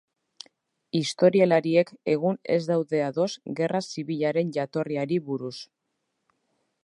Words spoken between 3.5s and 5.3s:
gerra zibilaren jatorriari